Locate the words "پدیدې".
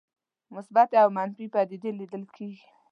1.53-1.91